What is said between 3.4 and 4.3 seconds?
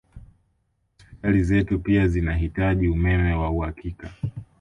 uhakika